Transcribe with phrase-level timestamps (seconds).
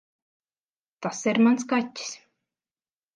[1.05, 2.15] Tas ir mans kaķis.